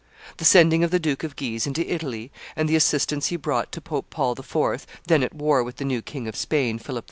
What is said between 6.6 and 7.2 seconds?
Philip II.